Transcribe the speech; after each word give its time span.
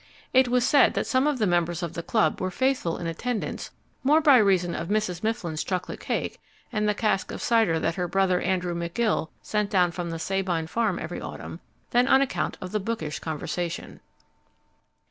It 0.33 0.47
was 0.47 0.65
said 0.65 0.95
that 0.95 1.05
some 1.05 1.27
of 1.27 1.37
the 1.37 1.45
members 1.45 1.83
of 1.83 1.93
the 1.93 2.01
club 2.01 2.41
were 2.41 2.49
faithful 2.49 2.97
in 2.97 3.05
attendance 3.05 3.69
more 4.03 4.19
by 4.19 4.37
reason 4.37 4.73
of 4.73 4.87
Mrs. 4.87 5.21
Mifflin's 5.21 5.63
chocolate 5.63 5.99
cake, 5.99 6.39
and 6.71 6.89
the 6.89 6.95
cask 6.95 7.29
of 7.31 7.39
cider 7.39 7.79
that 7.79 7.93
her 7.93 8.07
brother 8.07 8.41
Andrew 8.41 8.73
McGill 8.73 9.29
sent 9.43 9.69
down 9.69 9.91
from 9.91 10.09
the 10.09 10.17
Sabine 10.17 10.65
Farm 10.65 10.97
every 10.97 11.21
autumn, 11.21 11.59
than 11.91 12.07
on 12.07 12.19
account 12.19 12.57
of 12.61 12.71
the 12.71 12.79
bookish 12.79 13.19
conversation. 13.19 13.99